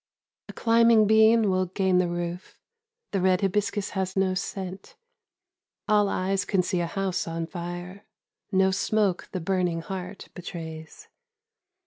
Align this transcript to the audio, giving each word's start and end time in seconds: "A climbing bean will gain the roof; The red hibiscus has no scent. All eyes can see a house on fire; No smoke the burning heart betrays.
"A 0.49 0.53
climbing 0.53 1.05
bean 1.05 1.51
will 1.51 1.67
gain 1.67 1.99
the 1.99 2.07
roof; 2.07 2.59
The 3.11 3.21
red 3.21 3.41
hibiscus 3.41 3.91
has 3.91 4.17
no 4.17 4.33
scent. 4.33 4.95
All 5.87 6.09
eyes 6.09 6.43
can 6.43 6.63
see 6.63 6.79
a 6.79 6.87
house 6.87 7.27
on 7.27 7.45
fire; 7.45 8.05
No 8.51 8.71
smoke 8.71 9.29
the 9.31 9.39
burning 9.39 9.81
heart 9.81 10.29
betrays. 10.33 11.07